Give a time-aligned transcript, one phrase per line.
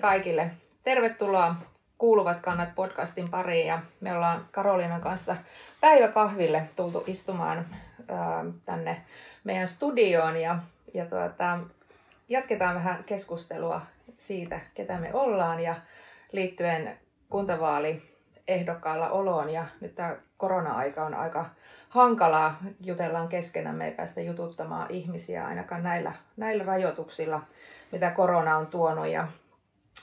[0.00, 0.50] Kaikille!
[0.84, 1.54] Tervetuloa
[1.98, 5.36] Kuuluvat kannat podcastin pariin ja me ollaan Karoliinan kanssa
[5.80, 7.66] päiväkahville tultu istumaan
[8.08, 9.02] ää, tänne
[9.44, 10.58] meidän studioon ja,
[10.94, 11.58] ja tuota,
[12.28, 13.80] jatketaan vähän keskustelua
[14.18, 15.74] siitä, ketä me ollaan ja
[16.32, 16.98] liittyen
[17.30, 18.02] kuntavaali
[18.48, 21.46] ehdokkaalla oloon ja nyt tämä korona-aika on aika
[21.88, 22.56] hankalaa.
[22.84, 27.40] Jutellaan keskenään, me ei päästä jututtamaan ihmisiä ainakaan näillä, näillä rajoituksilla,
[27.92, 29.06] mitä korona on tuonut.
[29.06, 29.28] Ja,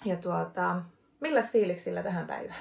[0.06, 0.76] ja tuota,
[1.20, 2.60] milläs fiiliksillä tähän päivään?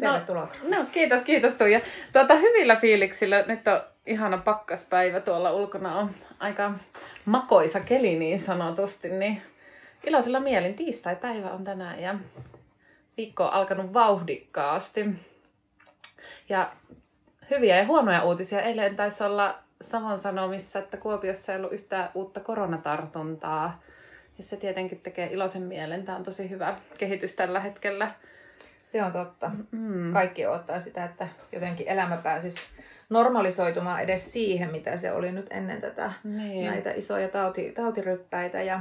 [0.00, 0.48] Tervetuloa.
[0.62, 1.80] No, no kiitos, kiitos Tuija.
[2.12, 3.44] Tuota, hyvillä fiiliksillä.
[3.46, 5.98] Nyt on ihana pakkaspäivä tuolla ulkona.
[5.98, 6.72] On aika
[7.24, 9.08] makoisa keli niin sanotusti.
[9.08, 9.42] Niin
[10.06, 12.14] iloisilla mielin tiistai-päivä on tänään ja
[13.16, 15.04] viikko on alkanut vauhdikkaasti.
[16.48, 16.72] Ja
[17.50, 18.62] hyviä ja huonoja uutisia.
[18.62, 23.80] Eilen taisi olla Savon Sanomissa, että Kuopiossa ei ollut yhtään uutta koronatartuntaa.
[24.38, 26.04] Ja se tietenkin tekee iloisen mielen.
[26.04, 28.14] Tämä on tosi hyvä kehitys tällä hetkellä.
[28.82, 29.50] Se on totta.
[29.70, 30.12] Mm.
[30.12, 32.60] Kaikki odottaa sitä, että jotenkin elämä pääsisi
[33.10, 36.66] normalisoitumaan edes siihen, mitä se oli nyt ennen tätä niin.
[36.66, 38.80] näitä isoja tauti, tautiryppäitä ja,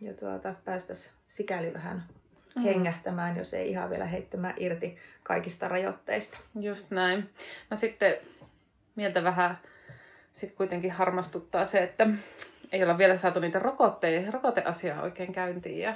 [0.00, 2.02] ja tuota, päästäisiin sikäli vähän
[2.56, 2.62] mm.
[2.62, 6.38] hengähtämään, jos ei ihan vielä heittämään irti kaikista rajoitteista.
[6.60, 7.30] Just näin.
[7.70, 8.14] No sitten
[8.96, 9.58] mieltä vähän
[10.32, 12.06] sitten kuitenkin harmastuttaa se, että
[12.72, 15.78] ei olla vielä saatu niitä rokotteja, rokoteasiaa oikein käyntiin.
[15.78, 15.94] Ja,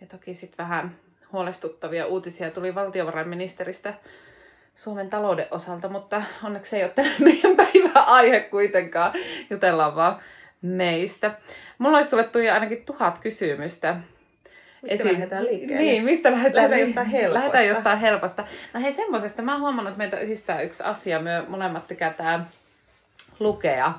[0.00, 0.96] ja toki sitten vähän
[1.32, 3.94] huolestuttavia uutisia tuli valtiovarainministeristä
[4.74, 9.12] Suomen talouden osalta, mutta onneksi ei ole meidän päivän aihe kuitenkaan.
[9.50, 10.20] Jutellaan vaan
[10.62, 11.34] meistä.
[11.78, 13.96] Mulla olisi sulle Tuija ainakin tuhat kysymystä
[14.82, 15.84] Mistä Esi- lähdetään liikkeelle?
[15.84, 16.70] Niin, mistä lähdetään?
[16.70, 17.38] Lähdetään jostain helposta.
[17.38, 18.44] Lähdetään jostain helposta.
[18.74, 21.20] No hei, semmoisesta mä oon huomannut, että meitä yhdistää yksi asia.
[21.20, 22.48] Me molemmat tykätään
[23.38, 23.94] lukea.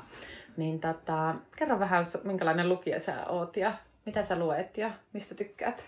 [0.57, 3.73] Niin tota, kerro vähän, minkälainen lukija sä oot ja
[4.05, 5.83] mitä sä luet ja mistä tykkäät?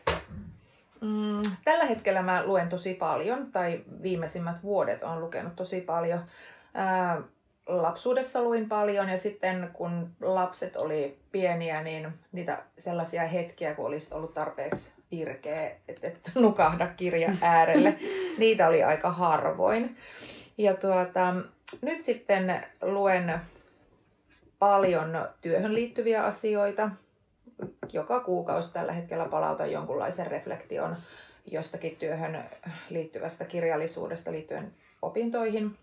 [1.02, 6.20] Mm, tällä hetkellä mä luen tosi paljon, tai viimeisimmät vuodet on lukenut tosi paljon.
[6.74, 7.22] Ää,
[7.68, 14.14] lapsuudessa luin paljon ja sitten kun lapset oli pieniä, niin niitä sellaisia hetkiä, kun olisi
[14.14, 18.00] ollut tarpeeksi virkeä, että et nukahda kirjan äärelle,
[18.38, 19.98] niitä oli aika harvoin.
[20.58, 21.36] Ja tuota,
[21.82, 23.34] nyt sitten luen
[24.64, 26.90] paljon työhön liittyviä asioita.
[27.94, 30.96] Joka kuukausi tällä hetkellä palautan jonkunlaisen reflektion
[31.46, 32.44] jostakin työhön
[32.90, 35.78] liittyvästä kirjallisuudesta liittyen opintoihin.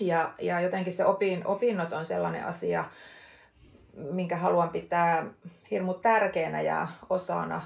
[0.00, 2.84] Ja, ja jotenkin se opin, opinnot on sellainen asia,
[3.96, 5.26] minkä haluan pitää
[5.70, 7.62] hirmu tärkeänä ja osana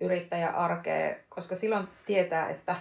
[0.00, 2.76] yrittäjäarkea, koska silloin tietää, että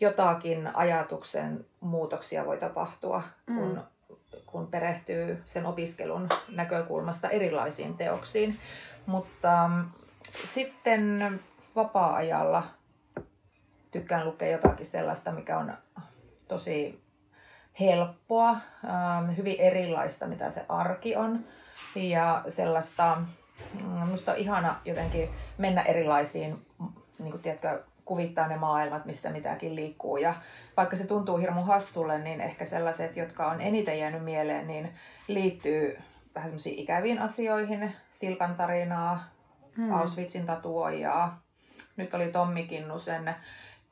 [0.00, 3.78] jotakin ajatuksen muutoksia voi tapahtua, mm.
[4.54, 8.58] Kun, perehtyy sen opiskelun näkökulmasta erilaisiin teoksiin.
[9.06, 9.84] Mutta mm,
[10.44, 11.40] sitten
[11.76, 12.62] vapaa-ajalla
[13.90, 15.72] tykkään lukea jotakin sellaista, mikä on
[16.48, 17.02] tosi
[17.80, 21.44] helppoa, ähm, hyvin erilaista, mitä se arki on.
[21.94, 23.16] Ja sellaista,
[23.82, 25.28] mm, musta on ihana jotenkin
[25.58, 26.66] mennä erilaisiin,
[27.18, 30.16] niin kuin tiedätkö, kuvittaa ne maailmat, missä mitäkin liikkuu.
[30.16, 30.34] Ja
[30.76, 34.94] vaikka se tuntuu hirmu hassulle, niin ehkä sellaiset, jotka on eniten jäänyt mieleen, niin
[35.28, 35.98] liittyy
[36.34, 39.24] vähän semmoisiin ikäviin asioihin, Silkan tarinaa,
[39.76, 39.92] hmm.
[39.92, 41.42] Auschwitzin tatuojaa.
[41.96, 43.34] Nyt oli Tommi Kinnusen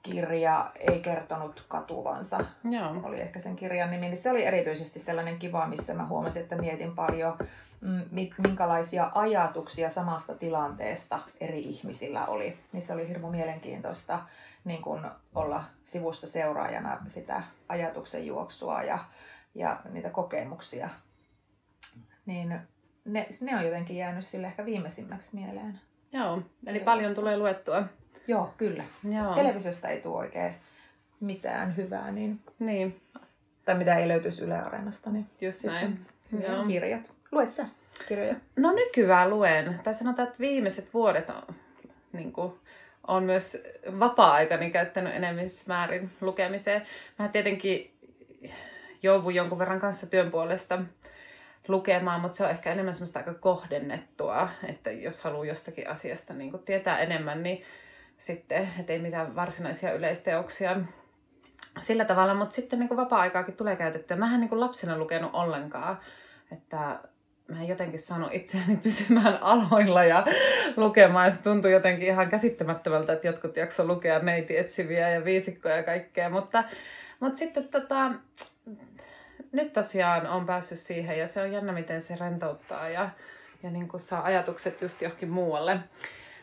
[0.02, 2.38] kirja ei kertonut katuvansa,
[2.70, 3.00] Joo.
[3.02, 4.08] oli ehkä sen kirjan nimi.
[4.08, 7.38] Niin se oli erityisesti sellainen kiva, missä mä huomasin, että mietin paljon,
[7.80, 8.02] mm,
[8.38, 12.58] minkälaisia ajatuksia samasta tilanteesta eri ihmisillä oli.
[12.72, 14.18] Niin se oli hirmu mielenkiintoista
[14.64, 18.98] niin kun olla sivusta seuraajana sitä ajatuksen juoksua ja,
[19.54, 20.88] ja niitä kokemuksia.
[22.26, 22.60] Niin
[23.04, 25.80] ne, ne on jotenkin jäänyt sille ehkä viimeisimmäksi mieleen.
[26.12, 27.84] Joo, eli paljon tulee luettua.
[28.26, 28.84] Joo, kyllä.
[29.14, 29.34] Joo.
[29.34, 30.54] Televisiosta ei tule oikein
[31.20, 32.40] mitään hyvää, niin...
[32.58, 33.00] niin.
[33.64, 36.06] Tai mitä ei löytyisi Yle Areenasta, niin Just näin.
[36.48, 36.66] Joo.
[36.66, 37.12] kirjat.
[37.32, 37.66] Luet sä
[38.08, 38.34] kirjoja?
[38.56, 39.80] No nykyään luen.
[39.84, 41.54] Tai sanotaan, että viimeiset vuodet on,
[42.12, 42.52] niin kuin,
[43.06, 43.62] on myös
[43.98, 46.82] vapaa-aikani käyttänyt enemmän määrin lukemiseen.
[47.18, 47.90] Mä tietenkin
[49.02, 50.82] joudun jonkun verran kanssa työn puolesta
[51.68, 56.58] lukemaan, mutta se on ehkä enemmän semmoista aika kohdennettua, että jos haluaa jostakin asiasta niin
[56.64, 57.62] tietää enemmän, niin
[58.22, 60.76] sitten, ettei mitään varsinaisia yleisteoksia
[61.80, 64.16] sillä tavalla, mutta sitten niin kuin vapaa-aikaakin tulee käytettyä.
[64.16, 65.98] Mä en niin kuin lapsena lukenut ollenkaan,
[66.52, 66.98] että
[67.48, 70.26] mä en jotenkin saanut itseäni pysymään aloilla ja
[70.76, 71.24] lukemaan.
[71.24, 75.82] Ja se tuntui jotenkin ihan käsittämättömältä, että jotkut jakso lukea neiti etsiviä ja viisikkoja ja
[75.82, 76.30] kaikkea.
[76.30, 76.64] Mutta,
[77.20, 78.12] mutta sitten tota,
[79.52, 83.10] nyt tosiaan on päässyt siihen ja se on jännä, miten se rentouttaa ja,
[83.62, 85.80] ja niin kuin saa ajatukset just johonkin muualle.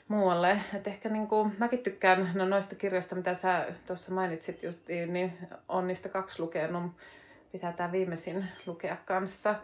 [0.10, 0.62] Muualle.
[0.74, 5.38] Et ehkä niin kuin, mäkin tykkään no noista kirjoista, mitä sä tuossa mainitsit just, niin
[5.70, 6.92] on niistä kaksi lukenut.
[7.52, 9.56] Pitää tämä viimeisin lukea kanssa.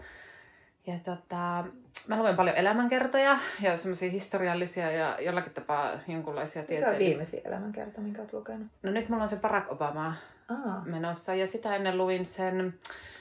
[0.87, 1.65] Ja tota,
[2.07, 8.01] mä luen paljon elämänkertoja ja semmoisia historiallisia ja jollakin tapaa jonkunlaisia Mikä on viimeisin elämänkerta,
[8.01, 8.67] minkä olet lukenut?
[8.83, 10.15] No nyt mulla on se Barack Obama
[10.49, 12.73] Aa, menossa ja sitä ennen luin sen,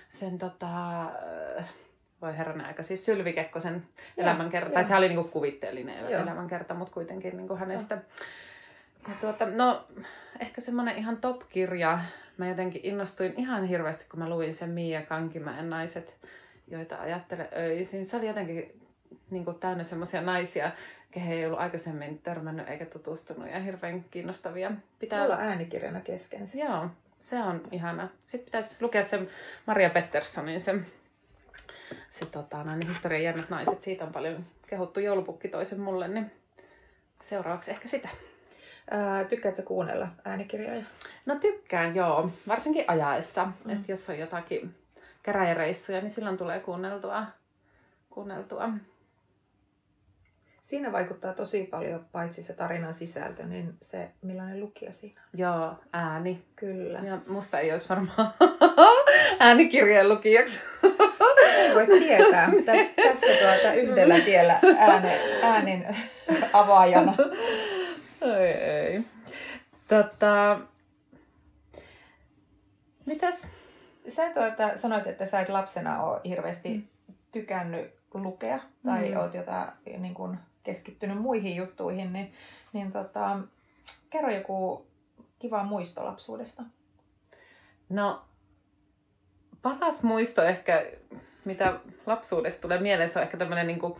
[0.08, 1.06] sen tota,
[2.22, 3.82] voi herranen aika, siis Sylvi Kekkosen Joo,
[4.16, 4.68] elämänkerta.
[4.68, 4.74] joo.
[4.74, 6.22] Tai se oli niinku kuvitteellinen Joo.
[6.22, 7.98] elämänkerta, mutta kuitenkin niinku hänestä.
[9.08, 9.86] Ja tuota, no,
[10.40, 11.98] ehkä semmoinen ihan top-kirja.
[12.36, 16.16] Mä jotenkin innostuin ihan hirveästi, kun mä luin sen Mia Kankimäen naiset,
[16.68, 18.06] joita ajattelen öisin.
[18.06, 18.80] Se oli jotenkin
[19.30, 20.70] niin kuin täynnä semmoisia naisia,
[21.10, 24.72] kehen ei ollut aikaisemmin törmännyt eikä tutustunut ja hirveän kiinnostavia.
[24.98, 26.48] Pitää on äänikirjana kesken.
[26.54, 26.88] Joo,
[27.20, 28.08] se on ihana.
[28.26, 29.28] Sitten pitäisi lukea sen
[29.66, 30.74] Maria Petterssonin se,
[32.18, 33.82] se tota, no, niin historian jännät naiset.
[33.82, 36.32] Siitä on paljon kehuttu joulupukki toisen mulle, niin
[37.22, 38.08] seuraavaksi ehkä sitä.
[38.90, 40.84] Ää, tykkäätkö kuunnella äänikirjoja?
[41.26, 42.30] No tykkään, joo.
[42.48, 43.44] Varsinkin ajaessa.
[43.44, 43.70] Mm.
[43.70, 44.74] Että jos on jotakin
[45.22, 47.26] käräjäreissuja, niin silloin tulee kuunneltua.
[48.10, 48.68] kuunneltua.
[50.64, 55.40] Siinä vaikuttaa tosi paljon, paitsi se tarinan sisältö, niin se millainen lukija siinä on.
[55.40, 56.44] Joo, ääni.
[56.56, 56.98] Kyllä.
[56.98, 58.34] Ja musta ei olisi varmaan
[59.40, 60.60] äänikirjeen lukijaksi.
[61.46, 62.50] Ei voi tietää.
[62.64, 65.86] Tässä, tässä tuota yhdellä tiellä ääne, äänin
[66.52, 67.14] avaajana.
[68.22, 69.04] Ei, ei.
[69.88, 70.60] Tota,
[73.06, 73.48] mitäs?
[74.08, 76.88] Sä tuota, sanoit, että sä et lapsena ole hirveästi
[77.32, 79.14] tykännyt lukea tai Mm.
[79.14, 79.20] mm.
[79.20, 79.68] oot jotain
[79.98, 82.32] niin kun, keskittynyt muihin juttuihin, niin,
[82.72, 83.38] niin tota,
[84.10, 84.86] kerro joku
[85.38, 86.62] kiva muisto lapsuudesta.
[87.88, 88.22] No,
[89.64, 90.86] paras muisto ehkä,
[91.44, 91.74] mitä
[92.06, 93.98] lapsuudesta tulee mieleen, se on ehkä tämmöinen niinku,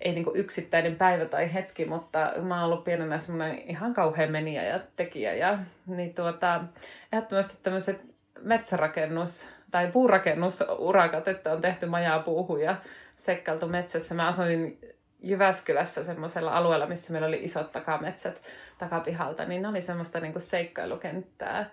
[0.00, 4.64] ei niinku yksittäinen päivä tai hetki, mutta mä oon ollut pienenä semmoinen ihan kauhean menijä
[4.64, 5.34] ja tekijä.
[5.34, 6.64] Ja, niin tuota,
[7.12, 8.00] ehdottomasti tämmöiset
[8.42, 12.76] metsärakennus tai puurakennusurakat, että on tehty majaa puuhun ja
[13.16, 14.14] sekkailtu metsässä.
[14.14, 14.78] Mä asuin
[15.22, 18.42] Jyväskylässä semmoisella alueella, missä meillä oli isot takametsät
[18.78, 21.70] takapihalta, niin ne oli semmoista niinku seikkailukenttää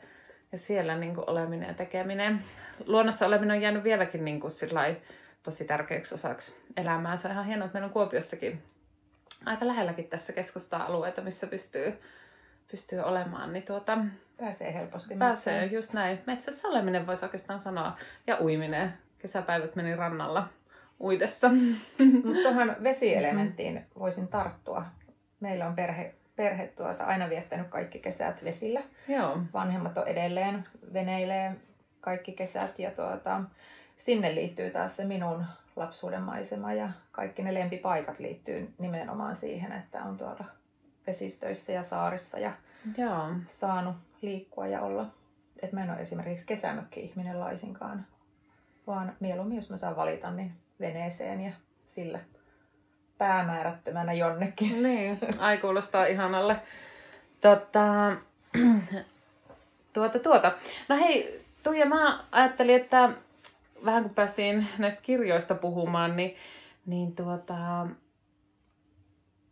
[0.51, 2.43] ja siellä niin kuin oleminen ja tekeminen.
[2.85, 4.97] Luonnossa oleminen on jäänyt vieläkin niin kuin sillai,
[5.43, 7.17] tosi tärkeäksi osaksi elämää.
[7.17, 8.63] Se on ihan hienoa, että meillä on Kuopiossakin
[9.45, 11.93] aika lähelläkin tässä keskusta-alueita, missä pystyy,
[12.71, 13.53] pystyy olemaan.
[13.53, 13.97] Niin tuota,
[14.37, 15.71] Pääsee helposti pääsee metsään.
[15.75, 16.19] just näin.
[16.25, 17.97] Metsässä oleminen voisi oikeastaan sanoa.
[18.27, 18.93] Ja uiminen.
[19.19, 20.47] Kesäpäivät meni rannalla
[20.99, 21.49] uidessa.
[22.23, 24.85] Mutta tuohon vesielementtiin voisin tarttua.
[25.39, 28.81] Meillä on perhe, perhe tuota, aina viettänyt kaikki kesät vesillä.
[29.07, 29.37] Joo.
[29.53, 31.55] Vanhemmat on edelleen veneilee
[32.07, 33.41] kaikki kesät ja tuota,
[33.95, 35.45] sinne liittyy taas se minun
[35.75, 40.45] lapsuuden maisema ja kaikki ne lempipaikat liittyy nimenomaan siihen, että on tuolla
[41.07, 42.51] vesistöissä ja saarissa ja
[42.97, 43.27] Joo.
[43.45, 45.05] saanut liikkua ja olla.
[45.61, 48.05] Et mä en ole esimerkiksi kesämökki-ihminen laisinkaan,
[48.87, 51.51] vaan mieluummin jos mä saan valita, niin veneeseen ja
[51.85, 52.19] sillä
[53.17, 54.83] päämäärättömänä jonnekin.
[54.83, 56.61] Niin, ai kuulostaa ihanalle.
[57.41, 58.15] Tota,
[59.93, 60.51] tuota, tuota.
[60.89, 63.09] No hei, Tuija, mä ajattelin, että
[63.85, 66.35] vähän kun päästiin näistä kirjoista puhumaan, niin,
[66.85, 67.87] niin tuota,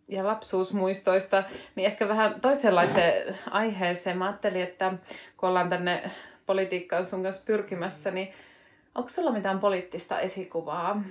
[0.07, 1.43] ja lapsuusmuistoista,
[1.75, 4.17] niin ehkä vähän toisenlaiseen aiheeseen.
[4.17, 4.93] Mä ajattelin, että
[5.37, 6.11] kun ollaan tänne
[6.45, 8.33] politiikkaan sun kanssa pyrkimässä, niin
[8.95, 11.01] onko sulla mitään poliittista esikuvaa?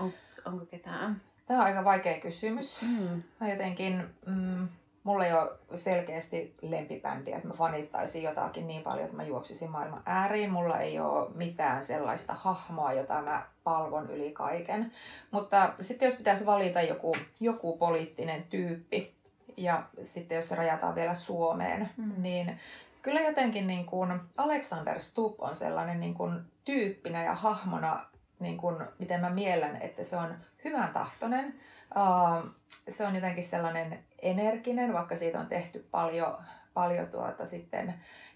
[0.00, 0.12] On,
[0.44, 1.20] onko ketään?
[1.46, 2.82] Tämä on aika vaikea kysymys.
[2.82, 3.22] Mm.
[3.40, 4.68] Mä jotenkin, mm,
[5.08, 10.02] mulla ei ole selkeästi lempibändiä, että mä fanittaisin jotakin niin paljon, että mä juoksisin maailman
[10.06, 10.50] ääriin.
[10.50, 14.92] Mulla ei ole mitään sellaista hahmoa, jota mä palvon yli kaiken.
[15.30, 19.14] Mutta sitten jos pitäisi valita joku, joku poliittinen tyyppi,
[19.56, 22.12] ja sitten jos se rajataan vielä Suomeen, Mm.
[22.22, 22.60] niin
[23.02, 28.04] kyllä jotenkin niin kuin Alexander Stubb on sellainen niin kuin tyyppinä ja hahmona,
[28.40, 30.34] niin kuin, miten mä miellän, että se on
[30.64, 31.54] hyvän tahtoinen.
[31.96, 32.50] Uh,
[32.88, 36.36] se on jotenkin sellainen energinen, vaikka siitä on tehty paljon,
[36.74, 37.94] paljon tuota sitten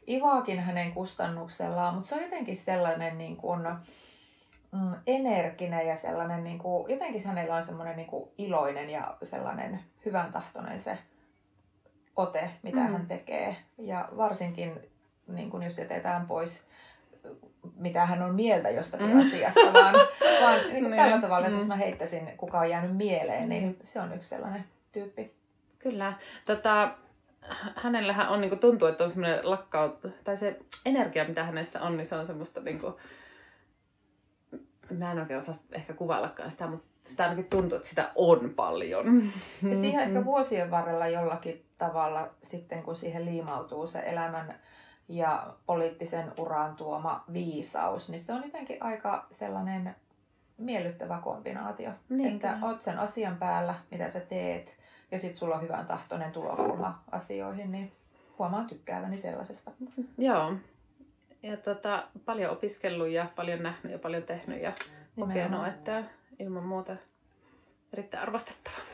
[0.08, 3.60] ivaakin hänen kustannuksellaan, mutta se on jotenkin sellainen niin kuin,
[4.72, 9.80] mm, energinen ja sellainen, niin kuin, jotenkin hänellä on sellainen niin kuin iloinen ja sellainen
[10.04, 10.98] hyvän tahtoinen se
[12.16, 12.86] ote, mitä Mm.
[12.86, 12.92] mm.
[12.92, 13.56] hän tekee.
[13.78, 14.80] Ja varsinkin,
[15.26, 16.66] niin kuin jos jätetään pois
[17.82, 19.20] mitä hän on mieltä jostakin Mm.
[19.20, 19.94] asiasta, vaan,
[20.42, 21.58] vaan niin tällä tavalla, että Mm.
[21.58, 23.78] jos mä heittäisin, kuka on jäänyt mieleen, niin Niin.
[23.84, 25.34] se on yksi sellainen tyyppi.
[25.78, 26.12] Kyllä.
[26.46, 26.90] Tota,
[27.76, 32.06] hänellähän on, niin tuntuu, että on semmoinen lakkaut, tai se energia, mitä hänessä on, niin
[32.06, 32.94] se on semmoista niin kuin,
[34.98, 39.22] mä en oikein osaa ehkä kuvaillakaan sitä, mutta sitä ainakin tuntuu, että sitä on paljon.
[39.70, 44.54] Ja siihen ehkä vuosien varrella jollakin tavalla sitten, kun siihen liimautuu se elämän
[45.08, 49.96] ja poliittisen uran tuoma viisaus, niin se on jotenkin aika sellainen
[50.58, 51.90] miellyttävä kombinaatio.
[52.08, 52.66] Niin, että kyllä.
[52.66, 54.76] oot sen asian päällä, mitä sä teet,
[55.10, 57.92] ja sitten sulla on hyvän tahtoinen tulokulma asioihin, niin
[58.38, 59.70] huomaan tykkääväni sellaisesta.
[60.18, 60.52] Joo.
[61.42, 64.72] Ja tota, paljon opiskellut ja paljon nähnyt ja paljon tehnyt ja
[65.20, 66.04] kokenut, että
[66.38, 66.96] ilman muuta
[67.92, 68.91] erittäin arvostettava.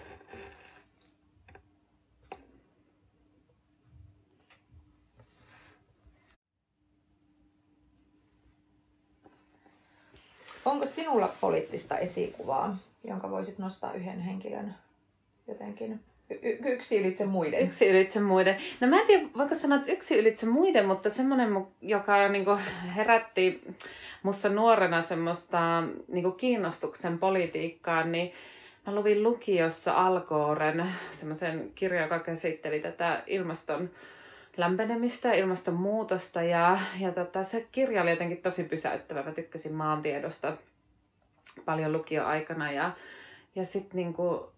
[10.71, 14.75] Onko sinulla poliittista esikuvaa, jonka voisit nostaa yhden henkilön
[15.49, 16.01] jotenkin
[16.43, 17.61] y- yksi ylitse muiden?
[17.63, 18.57] Yksi ylitse muiden.
[18.81, 22.59] No mä en tiedä, voiko sanoa, että yksi ylitse muiden, mutta semmoinen, joka niinku
[22.97, 23.63] herätti
[24.23, 28.33] mussa nuorena semmoista niinku kiinnostuksen politiikkaan, niin
[28.87, 33.91] mä luvin lukiossa Alkooren semmoisen kirjan, joka käsitteli tätä ilmaston
[34.59, 36.43] lämpenemistä ilmastonmuutosta.
[36.43, 39.23] Ja, ja tota, se kirja oli jotenkin tosi pysäyttävä.
[39.23, 40.57] Mä tykkäsin maantiedosta
[41.65, 42.73] paljon lukioaikana.
[42.73, 42.91] Ja,
[43.55, 44.53] ja sitten niinku,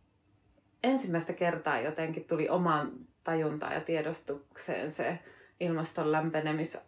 [0.82, 2.92] ensimmäistä kertaa jotenkin tuli omaan
[3.24, 5.18] tajuntaan ja tiedostukseen se
[5.60, 6.80] ilmaston lämpenemis-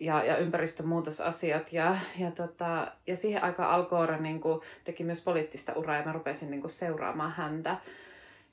[0.00, 1.72] ja, ja ympäristönmuutosasiat.
[1.72, 4.40] Ja, ja, tota, ja siihen aikaan Al niin
[4.84, 7.76] teki myös poliittista uraa ja mä rupesin niin kuin, seuraamaan häntä.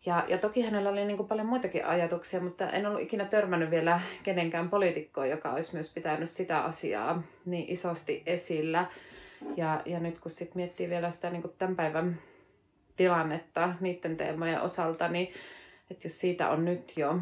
[0.05, 3.71] Ja, ja toki hänellä oli niin kuin, paljon muitakin ajatuksia, mutta en ollut ikinä törmännyt
[3.71, 8.85] vielä kenenkään poliitikkoon, joka olisi myös pitänyt sitä asiaa niin isosti esillä.
[9.57, 12.19] Ja, ja nyt kun sit miettii vielä sitä niin kuin tämän päivän
[12.95, 15.33] tilannetta niiden teemojen osalta, niin
[15.91, 17.19] että jos siitä on nyt jo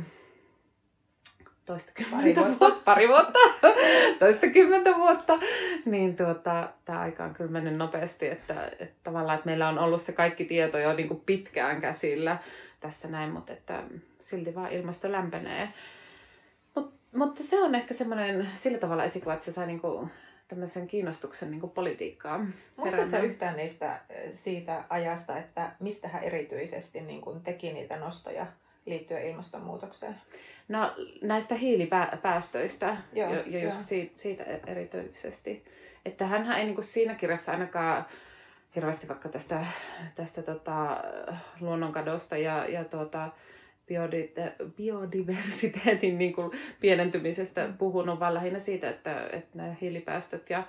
[1.65, 2.59] toista Pari vuotta.
[2.59, 3.39] vuotta, pari vuotta,
[4.19, 5.39] toista kymmentä vuotta,
[5.85, 10.01] niin tuota, tämä aika on kyllä mennyt nopeasti, että, että tavallaan että meillä on ollut
[10.01, 12.37] se kaikki tieto jo niin kuin pitkään käsillä
[12.81, 13.83] tässä näin, mutta että
[14.19, 15.73] silti vaan ilmasto lämpenee.
[16.75, 20.11] Mut, mutta se on ehkä semmoinen sillä tavalla esikuva, että se sai niin kuin,
[20.47, 22.53] tämmöisen kiinnostuksen niin kuin politiikkaan.
[22.77, 28.45] Muistatko yhtään niistä eh, siitä ajasta, että mistä hän erityisesti niin kun teki niitä nostoja
[28.85, 30.15] liittyen ilmastonmuutokseen?
[30.67, 33.85] No näistä hiilipäästöistä Joo, jo, jo just joo.
[33.85, 35.65] siitä, siitä erityisesti.
[36.05, 38.05] Että hänhän ei niinku siinä kirjassa ainakaan
[38.75, 39.65] hirveästi vaikka tästä,
[40.15, 41.03] tästä tota,
[41.59, 43.29] luonnonkadosta ja, ja tuota,
[44.77, 50.63] biodiversiteetin niinku pienentymisestä puhunut, vaan lähinnä siitä, että, että nämä hiilipäästöt ja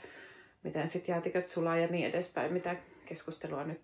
[0.62, 3.80] miten sitten jäätiköt sulaa ja niin edespäin, mitä keskustelua nyt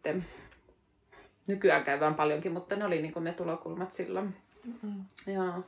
[1.47, 4.37] nykyään käydään paljonkin, mutta ne oli niinku ne tulokulmat silloin.
[4.65, 5.05] Mm-mm.
[5.27, 5.65] Joo.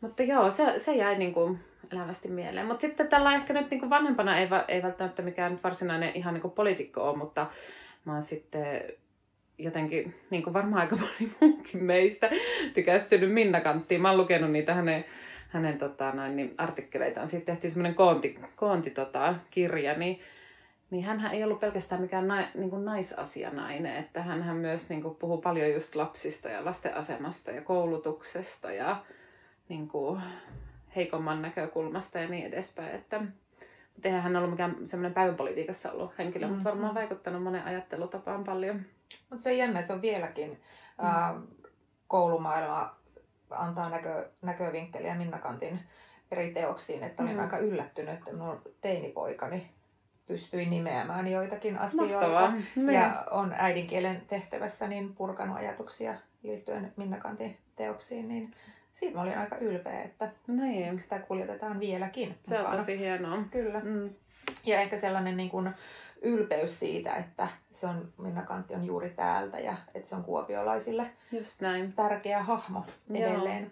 [0.00, 1.58] Mutta joo, se, se jäi niinku
[1.92, 2.66] elävästi mieleen.
[2.66, 6.48] Mutta sitten tällä ehkä nyt niinku vanhempana ei, ei välttämättä mikään nyt varsinainen ihan niinku
[6.48, 7.46] poliitikko ole, mutta
[8.04, 8.82] mä oon sitten
[9.58, 12.30] jotenkin, niin kuin varmaan aika moni muukin meistä,
[12.74, 14.02] tykästynyt Minna Kanttiin.
[14.02, 15.04] Mä oon lukenut niitä hänen,
[15.48, 17.28] hänen tota, noin, niin artikkeleitaan.
[17.28, 20.20] Siitä tehtiin semmoinen koonti, koonti tota, kirja, niin
[20.92, 25.14] niin hänhän ei ollut pelkästään mikään nai, niin kuin naisasianainen, että hän myös niin kuin,
[25.14, 29.04] puhuu paljon just lapsista ja lasten asemasta ja koulutuksesta ja
[29.68, 30.20] niin kuin,
[30.96, 32.94] heikomman näkökulmasta ja niin edespäin.
[32.94, 36.56] Että, mutta eihän hän ollut mikään semmoinen päivänpolitiikassa ollut henkilö, mm-hmm.
[36.56, 38.80] mutta varmaan vaikuttanut monen ajattelutapaan paljon.
[39.30, 40.50] Mutta se on jännä, se on vieläkin.
[40.50, 41.04] Mm.
[41.04, 41.34] Ää,
[42.08, 42.96] koulumaailma
[43.50, 45.80] antaa näkö, näkövinkkeliä Minna Kantin
[46.30, 47.40] eri teoksiin, että olin Mm.
[47.42, 49.70] aika yllättynyt, että minun teinipoikani
[50.26, 52.14] pystyi nimeämään joitakin asioita.
[52.14, 52.52] Mahtavaa.
[52.76, 52.92] Niin.
[52.92, 58.54] Ja on äidinkielen tehtävässä niin purkanut ajatuksia liittyen Minna Kantin teoksiin, niin
[58.94, 61.00] siitä mä olin aika ylpeä, että Niin.
[61.00, 62.34] sitä kuljetetaan vieläkin.
[62.44, 63.38] Se on tosi hienoa.
[63.50, 63.80] Kyllä.
[63.80, 64.10] Mm.
[64.66, 65.70] Ja ehkä sellainen niin kuin
[66.22, 71.10] ylpeys siitä, että se on, Minna Kantti on juuri täältä ja että se on kuopiolaisille
[71.32, 71.92] Just näin.
[71.92, 73.28] tärkeä hahmo Joo.
[73.28, 73.70] edelleen.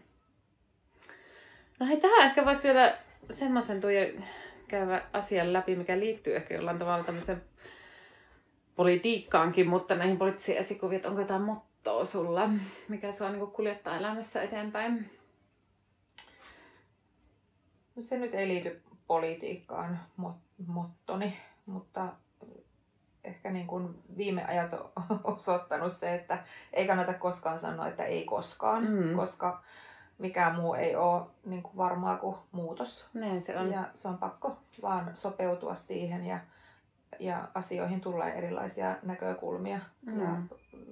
[1.81, 2.99] No hei, tähän ehkä voisi vielä
[3.31, 4.07] semmoisen tuja
[4.69, 7.43] käydä asian läpi, mikä liittyy ehkä jollain tavalla tämmöiseen
[8.77, 11.43] politiikkaankin, mutta näihin poliittisiin esikuviin, että onko jotain
[11.85, 12.49] mottoa sulla,
[12.89, 15.11] mikä sua niin kuljettaa elämässä eteenpäin?
[17.97, 22.09] No se nyt ei liity politiikkaan mot- mottoni, mutta
[23.25, 24.91] ehkä niin kuin viime ajat on
[25.37, 26.39] osoittanut se, että
[26.73, 29.17] ei kannata koskaan sanoa, että ei koskaan, Mm.
[29.17, 29.63] koska
[30.19, 33.07] mikään muu ei ole niin kuin varmaa kuin muutos.
[33.15, 33.73] Näin se on.
[33.73, 36.39] Ja se on pakko vaan sopeutua siihen ja,
[37.21, 39.81] ja asioihin tulee erilaisia näkökulmia.
[40.07, 40.21] Mm.
[40.21, 40.37] Ja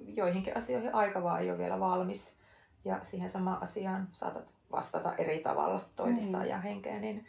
[0.07, 2.37] joihinkin asioihin aika vaan ei ole vielä valmis.
[2.85, 6.49] Ja siihen samaan asiaan saatat vastata eri tavalla toisista Niin.
[6.49, 6.99] ja henkeä.
[6.99, 7.25] Niin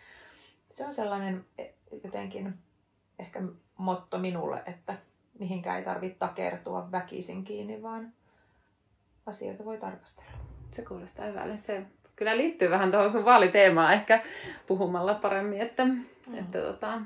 [0.70, 1.68] se on sellainen e-
[2.04, 2.54] jotenkin
[3.18, 3.42] ehkä
[3.76, 4.94] motto minulle, että
[5.38, 8.12] mihinkään ei tarvitse takertua väkisin kiinni, vaan
[9.26, 10.30] asioita voi tarkastella.
[10.70, 11.56] Se kuulostaa hyvälle.
[11.56, 11.82] Se
[12.16, 14.22] kyllä liittyy vähän tuohon sun vaaliteemaan ehkä
[14.66, 16.04] puhumalla paremmin, että, mm.
[16.38, 17.00] että tota,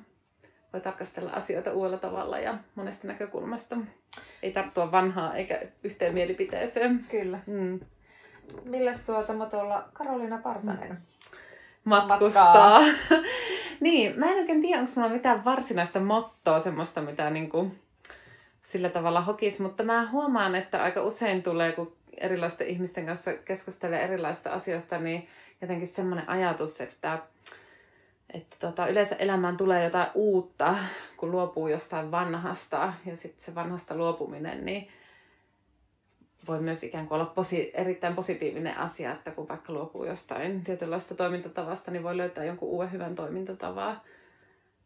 [0.74, 3.76] voi tarkastella asioita uudella tavalla ja monesta näkökulmasta.
[4.42, 7.04] Ei tarttua vanhaa eikä yhteen mielipiteeseen.
[7.10, 7.38] Kyllä.
[7.46, 7.80] Mm.
[8.64, 10.96] Milläs tuota motolla Karoliina Partanen mm.
[11.84, 12.80] matkustaa?
[13.80, 17.72] niin, mä en oikein tiedä, onko mulla mitään varsinaista mottoa, semmoista mitä niinku
[18.62, 24.04] sillä tavalla hokis, mutta mä huomaan, että aika usein tulee, kun erilaisten ihmisten kanssa keskustelee
[24.04, 25.28] erilaisista asioista, niin
[25.60, 27.18] jotenkin semmoinen ajatus, että,
[28.34, 30.76] että tota, yleensä elämään tulee jotain uutta,
[31.16, 34.88] kun luopuu jostain vanhasta ja sitten se vanhasta luopuminen, niin
[36.48, 41.14] voi myös ikään kuin olla posi- erittäin positiivinen asia, että kun vaikka luopuu jostain tietynlaista
[41.14, 44.04] toimintatavasta, niin voi löytää jonkun uuden hyvän toimintatavaa.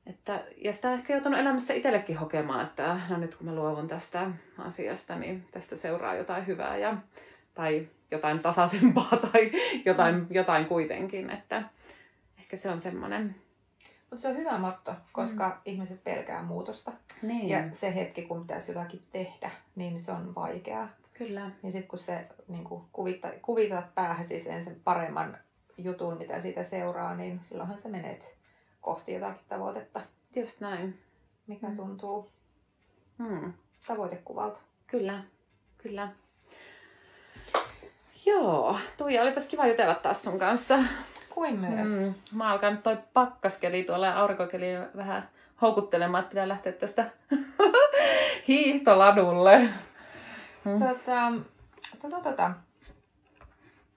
[0.06, 3.88] Että, ja sitä on ehkä joutunut elämässä itsellekin hokemaan, että no nyt kun mä luovun
[3.88, 6.96] tästä asiasta, niin tästä seuraa jotain hyvää ja,
[7.54, 9.50] tai jotain tasaisempaa tai
[9.84, 11.30] jotain, jotain kuitenkin.
[11.30, 11.62] Että
[12.48, 13.34] ehkä se on semmoinen.
[14.10, 15.60] Mutta se on hyvä motto, koska mm.
[15.64, 16.92] ihmiset pelkää muutosta.
[17.22, 17.48] Niin.
[17.48, 20.88] Ja se hetki, kun pitäisi jotakin tehdä, niin se on vaikeaa.
[21.14, 21.50] Kyllä.
[21.62, 25.38] Niin sitten kun se niin kun kuvittaa, kuvitat päähäsi sen, sen paremman
[25.78, 28.36] jutun, mitä siitä seuraa, niin silloinhan sä menet
[28.80, 30.00] kohti jotakin tavoitetta.
[30.36, 30.98] Just näin.
[31.46, 31.76] Mikä mm.
[31.76, 32.30] tuntuu
[33.18, 33.52] mm.
[33.86, 34.58] tavoitekuvalta.
[34.86, 35.22] Kyllä,
[35.78, 36.08] kyllä.
[38.26, 40.78] Joo, Tuija, olipas kiva jutella taas sun kanssa.
[41.38, 41.90] Kuin myös.
[41.90, 42.14] Mm.
[42.32, 44.66] Mä alkan toi pakkaskeli tuolla ja aurinkokeli
[44.96, 45.28] vähän
[45.62, 47.10] houkuttelemaan, että pitää lähteä tästä
[48.48, 49.68] hiihtoladulle.
[50.64, 50.78] Mm.
[50.78, 51.32] Tota,
[52.02, 52.50] tota, tota.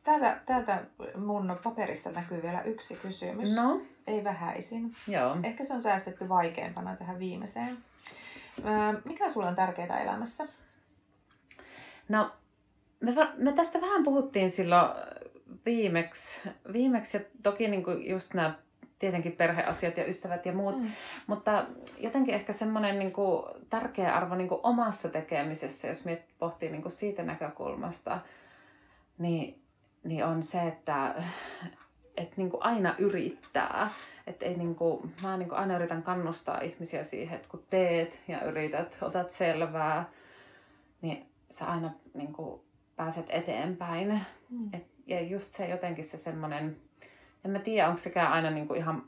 [0.04, 0.84] Täältä, täältä
[1.16, 3.56] mun paperissa näkyy vielä yksi kysymys.
[3.56, 3.82] No?
[4.08, 4.96] Ei vähäisin.
[5.08, 5.38] Joo.
[5.44, 7.78] Ehkä se on säästetty vaikeimpana tähän viimeiseen.
[9.06, 10.48] Mikä sulla on tärkeää elämässä?
[12.10, 12.32] No,
[13.00, 14.92] me, me tästä vähän puhuttiin silloin
[15.66, 16.42] viimeksi,
[16.74, 18.56] viimeksi ja toki niin kuin just nämä
[19.00, 20.92] tietenkin perheasiat ja ystävät ja muut, mm.
[21.28, 21.66] mutta
[22.00, 26.82] jotenkin ehkä semmoinen niin kuin, tärkeä arvo niin kuin omassa tekemisessä, jos miet pohtii niin
[26.82, 28.20] kuin siitä näkökulmasta,
[29.18, 29.62] niin,
[30.04, 31.16] niin on se, että
[32.18, 33.90] et niin kuin aina yrittää.
[34.28, 38.22] Et ei niin kuin, mä niin kuin aina yritän kannustaa ihmisiä siihen, että kun teet
[38.28, 40.10] ja yrität, otat selvää,
[41.02, 42.62] niin sä aina niin kuin
[42.96, 44.22] pääset eteenpäin.
[44.50, 44.70] Mm.
[44.74, 46.78] Et, ja just se jotenkin se semmoinen,
[47.46, 49.04] en mä tiedä, onko sekään aina niin kuin ihan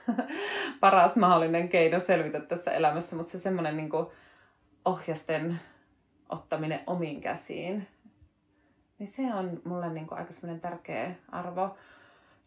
[0.80, 3.90] paras mahdollinen keino selvitä tässä elämässä, mutta se semmoinen niin
[4.84, 5.60] ohjasten
[6.28, 7.88] ottaminen omiin käsiin,
[8.98, 11.76] niin se on mulle niin kuin aika semmoinen tärkeä arvo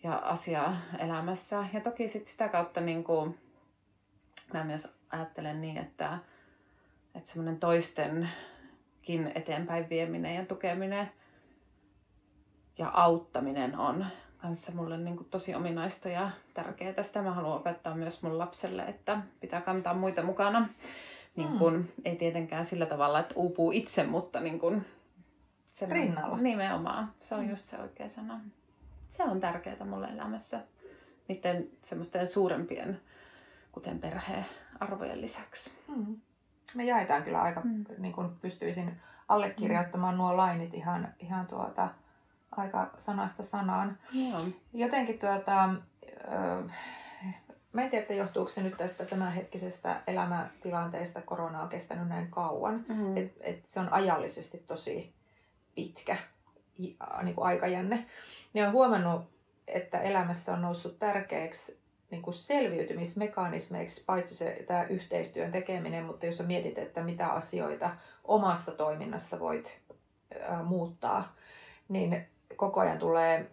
[0.04, 1.66] ja asia elämässä.
[1.74, 3.38] Ja toki sit sitä kautta niin kuin,
[4.54, 6.18] mä myös ajattelen niin, että,
[7.16, 11.12] että semmoinen toistenkin eteenpäin vieminen ja tukeminen
[12.80, 14.06] ja auttaminen on
[14.38, 17.04] kanssa mulle niin kuin tosi ominaista ja tärkeää.
[17.04, 20.70] Sitä mä haluan opettaa myös mun lapselle, että pitää kantaa muita mukana.
[21.36, 21.88] Niin kuin, mm.
[22.06, 24.86] Ei tietenkään sillä tavalla, että uupuu itse, mutta niin kuin,
[25.90, 26.38] Rinnalla.
[26.38, 27.14] Nimenomaan.
[27.20, 27.50] Se on mm.
[27.50, 28.40] just se oikea sana.
[29.08, 30.60] Se on tärkeää mulle elämässä.
[31.28, 33.02] Niiden semmoisten suurempien,
[33.72, 35.74] kuten perhearvojen lisäksi.
[35.88, 36.18] Mm.
[36.76, 37.86] Me jaetaan kyllä aika, mm.
[37.98, 40.18] niin kuin pystyisin allekirjoittamaan mm.
[40.18, 41.90] nuo lainit ihan, ihan tuota,
[42.52, 43.98] aika sanasta sanaan.
[44.14, 44.42] Joo.
[44.74, 45.70] Jotenkin tuota,
[47.74, 52.86] mä en tiedä, että johtuuko se nyt tästä tämänhetkisestä elämäntilanteesta, korona on kestänyt näin kauan,
[52.88, 53.18] mm.
[53.18, 55.14] että et se on ajallisesti tosi
[55.76, 56.18] pitkä
[56.78, 58.06] niin kuin aikajänne.
[58.54, 59.22] Niin on huomannut,
[59.68, 61.80] että elämässä on noussut tärkeäksi
[62.12, 67.90] niin kuin selviytymismekanismeiksi, paitsi se tämä yhteistyön tekeminen, mutta jos mietit, että mitä asioita
[68.24, 69.80] omassa toiminnassa voit
[70.42, 71.36] ää, muuttaa,
[71.90, 72.28] niin
[72.60, 73.50] koko ajan tulee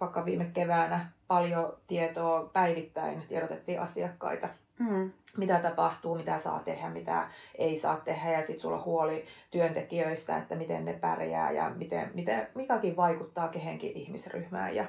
[0.00, 4.48] vaikka viime keväänä paljon tietoa päivittäin, tiedotettiin asiakkaita,
[4.78, 5.12] mm.
[5.36, 10.36] mitä tapahtuu, mitä saa tehdä, mitä ei saa tehdä ja sitten sulla on huoli työntekijöistä,
[10.36, 14.84] että miten ne pärjää ja miten, miten mikäkin vaikuttaa kehenkin ihmisryhmään ja,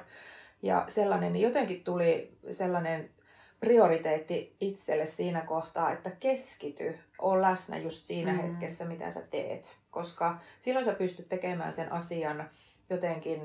[0.62, 3.10] ja sellainen, niin jotenkin tuli sellainen
[3.60, 8.38] prioriteetti itselle siinä kohtaa, että keskity, on läsnä just siinä mm.
[8.38, 9.76] hetkessä, mitä sä teet.
[9.90, 12.50] Koska silloin sä pystyt tekemään sen asian
[12.90, 13.42] jotenkin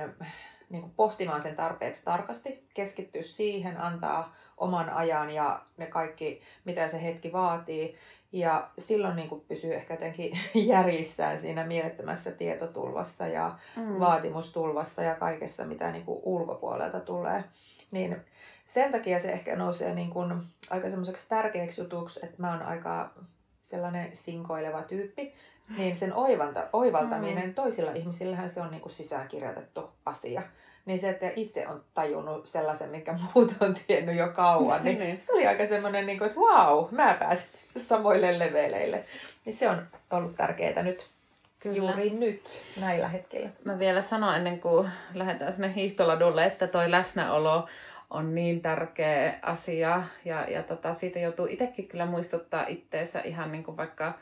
[0.70, 6.88] niin kuin pohtimaan sen tarpeeksi tarkasti, keskittyä siihen, antaa oman ajan ja ne kaikki, mitä
[6.88, 7.96] se hetki vaatii.
[8.32, 10.40] Ja silloin niin kuin pysyy ehkä jotenkin
[10.74, 14.00] järjissään siinä mielettömässä tietotulvassa ja mm.
[14.00, 17.44] vaatimustulvassa ja kaikessa, mitä niin kuin ulkopuolelta tulee.
[17.92, 18.18] Niin
[18.74, 23.14] sen takia se ehkä nousee niin kuin aika semmoiseksi tärkeäksi jutuksi, että mä oon aika
[23.62, 25.34] sellainen sinkoileva tyyppi.
[25.78, 27.54] Niin sen oivanta, oivaltaminen mm.
[27.54, 30.42] toisilla ihmisillähän se on niin kuin sisäänkirjoitettu asia.
[30.86, 35.24] Niin se, että itse on tajunnut sellaisen, mikä muut on tiennyt jo kauan, niin, niin.
[35.26, 37.46] se oli aika semmoinen, niin kuin, että wow, mä pääsin
[37.88, 39.04] samoille leveleille.
[39.46, 41.08] Niin se on ollut tärkeää nyt
[41.60, 41.78] Kyllä.
[41.78, 43.50] juuri nyt, näillä hetkillä.
[43.64, 47.68] Mä vielä sanon ennen kuin lähdetään sinne hiihtoladulle, että toi läsnäolo
[48.10, 53.64] on niin tärkeä asia ja, ja tota, siitä joutuu itsekin kyllä muistuttaa itteensä ihan niin
[53.64, 54.14] kuin vaikka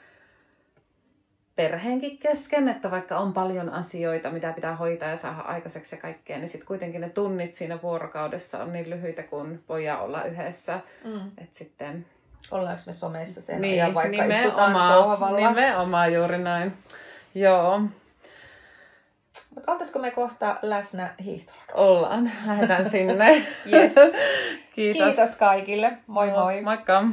[1.55, 6.37] perheenkin kesken, että vaikka on paljon asioita, mitä pitää hoitaa ja saada aikaiseksi ja kaikkea,
[6.37, 10.79] niin sitten kuitenkin ne tunnit siinä vuorokaudessa on niin lyhyitä, kun voidaan olla yhdessä.
[11.03, 11.31] Mm.
[11.37, 12.05] Et sitten...
[12.51, 15.49] Ollaanko me somessa sen niin, ajan, vaikka nimenomaan, sohvalla?
[15.49, 16.73] Nimenomaan juuri näin.
[17.35, 17.81] Joo.
[19.55, 21.63] Mutta oltaisiko me kohta läsnä hiihtolla?
[21.73, 22.31] Ollaan.
[22.47, 23.29] Lähdetään sinne.
[23.73, 23.93] yes.
[24.75, 25.15] Kiitos.
[25.15, 25.97] Kiitos kaikille.
[26.07, 26.61] Moi moi.
[26.61, 27.03] Moikka.